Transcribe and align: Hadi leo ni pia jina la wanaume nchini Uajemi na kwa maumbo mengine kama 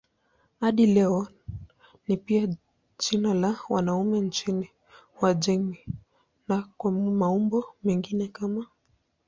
Hadi 0.59 0.85
leo 0.85 1.27
ni 2.07 2.17
pia 2.17 2.55
jina 2.99 3.33
la 3.33 3.55
wanaume 3.69 4.19
nchini 4.19 4.69
Uajemi 5.21 5.79
na 6.47 6.61
kwa 6.77 6.91
maumbo 6.91 7.75
mengine 7.83 8.27
kama 8.27 8.67